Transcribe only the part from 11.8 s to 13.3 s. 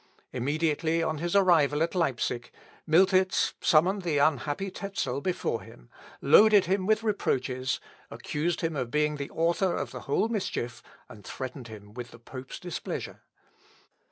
with the pope's displeasure.